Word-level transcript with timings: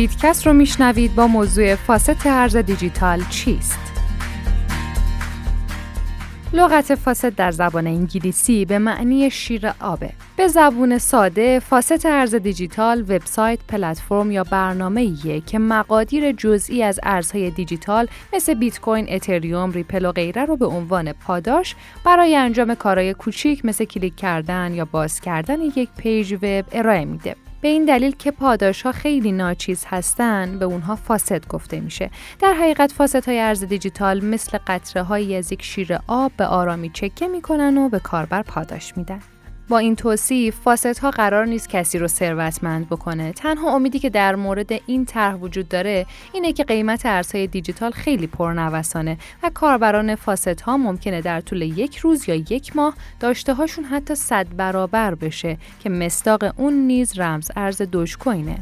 بیتکست 0.00 0.46
رو 0.46 0.52
میشنوید 0.52 1.14
با 1.14 1.26
موضوع 1.26 1.74
faucet 1.74 2.26
ارز 2.26 2.56
دیجیتال 2.56 3.22
چیست؟ 3.30 3.78
لغت 6.52 6.94
faucet 6.94 7.34
در 7.34 7.50
زبان 7.50 7.86
انگلیسی 7.86 8.64
به 8.64 8.78
معنی 8.78 9.30
شیر 9.30 9.72
آبه. 9.80 10.10
به 10.36 10.48
زبون 10.48 10.98
ساده، 10.98 11.58
faucet 11.60 12.06
ارز 12.06 12.34
دیجیتال 12.34 13.00
وبسایت، 13.00 13.58
پلتفرم 13.68 14.30
یا 14.30 14.44
برنامه 14.44 15.00
ایه 15.00 15.40
که 15.40 15.58
مقادیر 15.58 16.32
جزئی 16.32 16.82
از 16.82 17.00
ارزهای 17.02 17.50
دیجیتال 17.50 18.08
مثل 18.32 18.54
بیت 18.54 18.80
کوین، 18.80 19.06
اتریوم، 19.08 19.70
ریپل 19.70 20.04
و 20.04 20.12
غیره 20.12 20.44
رو 20.44 20.56
به 20.56 20.66
عنوان 20.66 21.12
پاداش 21.12 21.74
برای 22.04 22.36
انجام 22.36 22.74
کارهای 22.74 23.14
کوچیک 23.14 23.64
مثل 23.64 23.84
کلیک 23.84 24.16
کردن 24.16 24.74
یا 24.74 24.84
باز 24.84 25.20
کردن 25.20 25.60
یک 25.60 25.88
page 25.96 26.32
وب 26.32 26.64
ارائه 26.72 27.04
میده. 27.04 27.36
به 27.60 27.68
این 27.68 27.84
دلیل 27.84 28.16
که 28.16 28.30
پاداش 28.30 28.82
ها 28.82 28.92
خیلی 28.92 29.32
ناچیز 29.32 29.84
هستن 29.88 30.58
به 30.58 30.64
اونها 30.64 30.96
faucet 30.96 31.46
گفته 31.48 31.80
میشه. 31.80 32.10
در 32.38 32.54
حقیقت 32.54 32.92
فاسد 32.92 33.24
های 33.24 33.40
ارز 33.40 33.64
دیجیتال 33.64 34.24
مثل 34.24 34.58
قطره 34.66 35.02
های 35.02 35.24
یک 35.24 35.62
شیر 35.62 35.98
آب 36.06 36.32
به 36.36 36.46
آرامی 36.46 36.90
چکه 36.90 37.28
می‌کنن 37.28 37.78
و 37.78 37.88
به 37.88 37.98
کاربر 37.98 38.42
پاداش 38.42 38.96
میدن. 38.96 39.20
با 39.70 39.78
این 39.78 39.96
توصیف 39.96 40.56
فاست 40.60 40.98
ها 40.98 41.10
قرار 41.10 41.46
نیست 41.46 41.68
کسی 41.68 41.98
رو 41.98 42.08
ثروتمند 42.08 42.86
بکنه. 42.86 43.32
تنها 43.32 43.74
امیدی 43.74 43.98
که 43.98 44.10
در 44.10 44.34
مورد 44.34 44.72
این 44.86 45.04
طرح 45.04 45.34
وجود 45.34 45.68
داره 45.68 46.06
اینه 46.32 46.52
که 46.52 46.64
قیمت 46.64 47.06
ارزهای 47.06 47.46
دیجیتال 47.46 47.90
خیلی 47.90 48.26
پرنوسانه 48.26 49.18
و 49.42 49.50
کاربران 49.54 50.14
فاست 50.14 50.60
ها 50.60 50.76
ممکنه 50.76 51.20
در 51.20 51.40
طول 51.40 51.62
یک 51.62 51.96
روز 51.96 52.28
یا 52.28 52.34
یک 52.34 52.76
ماه 52.76 52.94
داشته 53.20 53.54
هاشون 53.54 53.84
حتی 53.84 54.14
صد 54.14 54.46
برابر 54.56 55.14
بشه 55.14 55.56
که 55.80 55.90
مستاق 55.90 56.54
اون 56.56 56.74
نیز 56.74 57.18
رمز 57.18 57.50
ارز 57.56 57.82
دوش 57.82 58.16
کوینه 58.16 58.58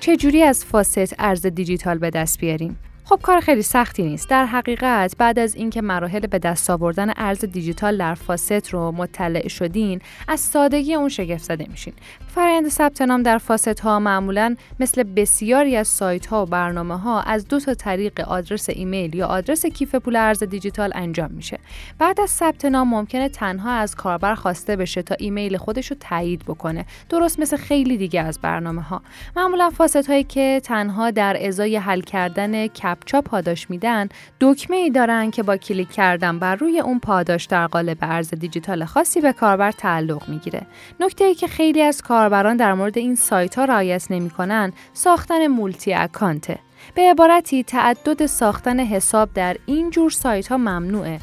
چجوری 0.00 0.42
از 0.42 0.64
faucet 0.64 1.14
ارز 1.18 1.46
دیجیتال 1.46 1.98
به 1.98 2.10
دست 2.10 2.38
بیاریم؟ 2.38 2.78
خب 3.06 3.20
کار 3.22 3.40
خیلی 3.40 3.62
سختی 3.62 4.02
نیست. 4.02 4.28
در 4.30 4.46
حقیقت 4.46 5.14
بعد 5.18 5.38
از 5.38 5.54
اینکه 5.54 5.82
مراحل 5.82 6.26
به 6.26 6.38
دست 6.38 6.70
آوردن 6.70 7.12
ارز 7.16 7.44
دیجیتال 7.44 7.96
در 7.96 8.14
faucet 8.14 8.68
رو 8.68 8.92
مطلع 8.92 9.48
شدین، 9.48 10.00
از 10.28 10.40
سادگی 10.40 10.94
اون 10.94 11.08
شگفت 11.08 11.44
زده 11.44 11.66
میشین. 11.70 11.94
فرآیند 12.34 12.68
ثبت 12.68 13.02
نام 13.02 13.22
در 13.22 13.38
faucet 13.38 13.80
ها 13.80 13.98
معمولا 13.98 14.56
مثل 14.80 15.02
بسیاری 15.02 15.76
از 15.76 15.88
سایت 15.88 16.26
ها 16.26 16.42
و 16.42 16.46
برنامه 16.46 16.98
ها 16.98 17.20
از 17.20 17.48
دو 17.48 17.60
تا 17.60 17.74
طریق 17.74 18.20
آدرس 18.20 18.68
ایمیل 18.68 19.14
یا 19.14 19.26
آدرس 19.26 19.66
کیف 19.66 19.94
پول 19.94 20.16
ارز 20.16 20.42
دیجیتال 20.42 20.92
انجام 20.94 21.30
میشه. 21.30 21.58
بعد 21.98 22.20
از 22.20 22.30
ثبت 22.30 22.64
نام 22.64 22.88
ممکنه 22.88 23.28
تنها 23.28 23.72
از 23.72 23.94
کاربر 23.94 24.34
خواسته 24.34 24.76
بشه 24.76 25.02
تا 25.02 25.14
ایمیل 25.18 25.56
خودش 25.56 25.90
رو 25.90 25.96
تایید 26.00 26.44
بکنه. 26.44 26.86
درست 27.08 27.40
مثل 27.40 27.56
خیلی 27.56 27.96
دیگه 27.96 28.20
از 28.20 28.38
برنامه 28.42 28.82
ها. 28.82 29.02
معمولا 29.36 29.70
faucet 29.70 30.06
هایی 30.06 30.24
که 30.24 30.60
تنها 30.64 31.10
در 31.10 31.46
ازای 31.46 31.76
حل 31.76 32.00
کردن 32.00 32.66
کپچا 32.94 33.22
پاداش 33.22 33.70
میدن 33.70 34.08
دکمه 34.40 34.76
ای 34.76 34.90
دارن 34.90 35.30
که 35.30 35.42
با 35.42 35.56
کلیک 35.56 35.90
کردن 35.90 36.38
بر 36.38 36.56
روی 36.56 36.80
اون 36.80 36.98
پاداش 36.98 37.44
در 37.44 37.66
قالب 37.66 37.98
ارز 38.02 38.30
دیجیتال 38.34 38.84
خاصی 38.84 39.20
به 39.20 39.32
کاربر 39.32 39.72
تعلق 39.72 40.28
می‌گیره. 40.28 40.66
نکته 41.00 41.24
ای 41.24 41.34
که 41.34 41.46
خیلی 41.46 41.82
از 41.82 42.02
کاربران 42.02 42.56
در 42.56 42.74
مورد 42.74 42.98
این 42.98 43.14
سایت 43.14 43.58
ها 43.58 43.64
رعایت 43.64 44.10
نمی‌کنن 44.10 44.72
ساختن 44.92 45.46
multi 45.46 45.94
account 45.94 46.44
ه. 46.44 46.58
به 46.94 47.02
عبارتی 47.02 47.64
تعدد 47.64 48.26
ساختن 48.26 48.80
حساب 48.80 49.32
در 49.34 49.56
این 49.66 49.90
جور 49.90 50.10
سایت 50.10 50.46
ها 50.46 50.56
ممنوعه. 50.56 51.20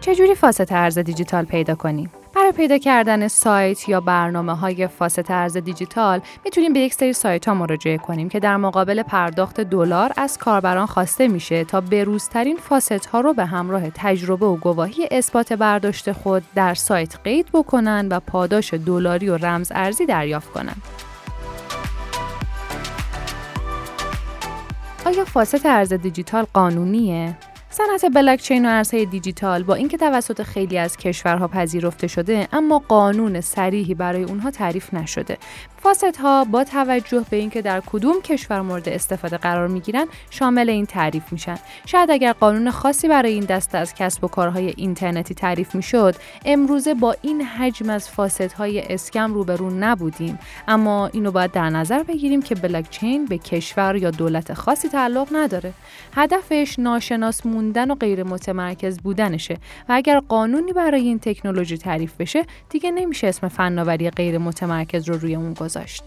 چجوری 0.00 0.34
فاست 0.34 0.72
ارز 0.72 0.98
دیجیتال 0.98 1.44
پیدا 1.44 1.74
کنیم؟ 1.74 2.10
برای 2.34 2.52
پیدا 2.52 2.78
کردن 2.78 3.28
سایت 3.28 3.88
یا 3.88 4.00
برنامه 4.00 4.54
های 4.54 4.86
فاست 4.86 5.30
ارز 5.30 5.56
دیجیتال 5.56 6.20
می‌تونیم 6.44 6.72
به 6.72 6.80
یک 6.80 6.94
سری 6.94 7.12
سایت 7.12 7.48
ها 7.48 7.54
مراجعه 7.54 7.98
کنیم 7.98 8.28
که 8.28 8.40
در 8.40 8.56
مقابل 8.56 9.02
پرداخت 9.02 9.60
دلار 9.60 10.12
از 10.16 10.38
کاربران 10.38 10.86
خواسته 10.86 11.28
میشه 11.28 11.64
تا 11.64 11.80
بروزترین 11.80 12.56
فاست 12.56 13.06
ها 13.06 13.20
رو 13.20 13.34
به 13.34 13.44
همراه 13.44 13.90
تجربه 13.94 14.46
و 14.46 14.56
گواهی 14.56 15.08
اثبات 15.10 15.52
برداشت 15.52 16.12
خود 16.12 16.42
در 16.54 16.74
سایت 16.74 17.16
قید 17.24 17.46
بکنن 17.52 18.08
و 18.10 18.20
پاداش 18.20 18.74
دلاری 18.74 19.28
و 19.28 19.36
رمز 19.36 19.72
ارزی 19.74 20.06
دریافت 20.06 20.52
کنن. 20.52 20.76
آیا 25.06 25.24
فاست 25.24 25.66
ارز 25.66 25.92
دیجیتال 25.92 26.46
قانونیه؟ 26.52 27.36
صنعت 27.72 28.14
بلاکچین 28.14 28.66
و 28.66 28.68
ارزهای 28.68 29.06
دیجیتال 29.06 29.62
با 29.62 29.74
اینکه 29.74 29.96
توسط 29.96 30.42
خیلی 30.42 30.78
از 30.78 30.96
کشورها 30.96 31.48
پذیرفته 31.48 32.06
شده 32.06 32.48
اما 32.52 32.82
قانون 32.88 33.40
صریحی 33.40 33.94
برای 33.94 34.22
اونها 34.22 34.50
تعریف 34.50 34.94
نشده. 34.94 35.38
فاست 35.82 36.16
ها 36.16 36.44
با 36.44 36.64
توجه 36.64 37.24
به 37.30 37.36
اینکه 37.36 37.62
در 37.62 37.82
کدوم 37.86 38.22
کشور 38.22 38.60
مورد 38.60 38.88
استفاده 38.88 39.36
قرار 39.36 39.68
می‌گیرن 39.68 40.06
شامل 40.30 40.70
این 40.70 40.86
تعریف 40.86 41.32
میشن. 41.32 41.58
شاید 41.86 42.10
اگر 42.10 42.32
قانون 42.32 42.70
خاصی 42.70 43.08
برای 43.08 43.32
این 43.32 43.44
دسته 43.44 43.78
از 43.78 43.94
کسب 43.94 44.24
و 44.24 44.28
کارهای 44.28 44.74
اینترنتی 44.76 45.34
تعریف 45.34 45.74
می‌شد 45.74 46.14
امروزه 46.44 46.94
با 46.94 47.16
این 47.22 47.42
حجم 47.42 47.90
از 47.90 48.08
فاست 48.08 48.52
های 48.52 48.92
اسکم 48.94 49.34
روبرو 49.34 49.70
نبودیم. 49.70 50.38
اما 50.68 51.06
اینو 51.06 51.30
باید 51.30 51.52
در 51.52 51.70
نظر 51.70 52.02
بگیریم 52.02 52.42
که 52.42 52.54
بلاکچین 52.54 53.24
به 53.24 53.38
کشور 53.38 53.96
یا 53.96 54.10
دولت 54.10 54.54
خاصی 54.54 54.88
تعلق 54.88 55.28
نداره. 55.32 55.72
هدفش 56.14 56.74
ناشناس 56.78 57.46
موندن 57.60 57.90
و 57.90 57.94
غیر 57.94 58.22
متمرکز 58.22 58.98
بودنشه 58.98 59.54
و 59.88 59.92
اگر 59.92 60.20
قانونی 60.20 60.72
برای 60.72 61.00
این 61.00 61.18
تکنولوژی 61.18 61.78
تعریف 61.78 62.16
بشه 62.16 62.44
دیگه 62.70 62.90
نمیشه 62.90 63.26
اسم 63.26 63.48
فناوری 63.48 64.10
غیر 64.10 64.38
متمرکز 64.38 65.08
رو 65.08 65.18
روی 65.18 65.34
اون 65.34 65.54
گذاشت. 65.54 66.04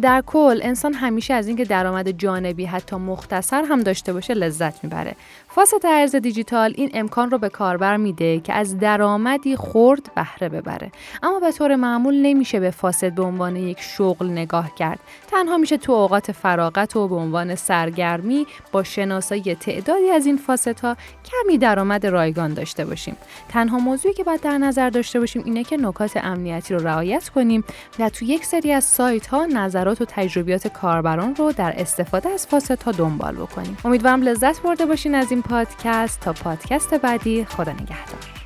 در 0.00 0.22
کل 0.26 0.60
انسان 0.62 0.94
همیشه 0.94 1.34
از 1.34 1.48
اینکه 1.48 1.64
درآمد 1.64 2.10
جانبی 2.10 2.64
حتی 2.64 2.96
مختصر 2.96 3.62
هم 3.62 3.80
داشته 3.80 4.12
باشه 4.12 4.34
لذت 4.34 4.84
می‌بره. 4.84 5.16
فاست 5.48 5.84
ارز 5.84 6.16
دیجیتال 6.16 6.74
این 6.76 6.90
امکان 6.94 7.30
رو 7.30 7.38
به 7.38 7.48
کاربر 7.48 7.96
میده 7.96 8.40
که 8.40 8.52
از 8.52 8.78
درآمدی 8.78 9.56
خرد 9.56 10.10
بهره 10.14 10.48
ببره. 10.48 10.92
اما 11.22 11.40
به 11.40 11.52
طور 11.52 11.76
معمول 11.76 12.14
نمیشه 12.14 12.60
به 12.60 12.70
فاسد 12.70 13.12
به 13.12 13.22
عنوان 13.22 13.56
یک 13.56 13.80
شغل 13.80 14.26
نگاه 14.30 14.74
کرد. 14.74 14.98
تنها 15.30 15.56
میشه 15.56 15.76
تو 15.76 15.92
اوقات 15.92 16.32
فراغت 16.32 16.96
و 16.96 17.08
به 17.08 17.16
عنوان 17.16 17.54
سرگرمی 17.54 18.46
با 18.72 18.82
شناسایی 18.82 19.54
تعدادی 19.54 20.10
از 20.10 20.26
این 20.26 20.36
فاست 20.36 20.80
ها 20.80 20.96
کمی 21.24 21.58
درآمد 21.58 22.06
رایگان 22.06 22.54
داشته 22.54 22.84
باشیم. 22.84 23.16
تنها 23.48 23.78
موضوعی 23.78 24.14
که 24.14 24.24
باید 24.24 24.40
در 24.40 24.58
نظر 24.58 24.90
داشته 24.90 25.20
باشیم 25.20 25.42
اینه 25.44 25.64
که 25.64 25.76
نکات 25.76 26.16
امنیتی 26.16 26.74
رو 26.74 26.86
رعایت 26.86 27.28
کنیم 27.28 27.64
و 27.98 28.08
تو 28.08 28.24
یک 28.24 28.44
سری 28.44 28.72
از 28.72 28.84
سایت 28.84 29.26
ها 29.26 29.46
نظرات 29.90 30.00
و 30.00 30.04
تجربیات 30.08 30.68
کاربران 30.68 31.34
رو 31.34 31.52
در 31.52 31.74
استفاده 31.76 32.28
از 32.28 32.46
فاست 32.46 32.82
ها 32.82 32.92
دنبال 32.92 33.34
بکنیم. 33.34 33.76
امیدوارم 33.84 34.22
لذت 34.22 34.62
برده 34.62 34.86
باشین 34.86 35.14
از 35.14 35.30
این 35.30 35.42
پادکست. 35.42 36.20
تا 36.20 36.32
پادکست 36.32 36.94
بعدی 36.94 37.44
خدا 37.44 37.72
نگهدار. 37.72 38.39